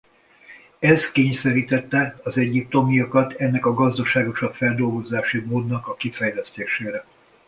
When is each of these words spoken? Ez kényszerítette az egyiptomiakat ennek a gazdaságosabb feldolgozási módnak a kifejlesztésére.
Ez 0.79 1.11
kényszerítette 1.11 2.19
az 2.23 2.37
egyiptomiakat 2.37 3.33
ennek 3.33 3.65
a 3.65 3.73
gazdaságosabb 3.73 4.53
feldolgozási 4.53 5.39
módnak 5.41 5.87
a 5.87 5.95
kifejlesztésére. 5.95 7.05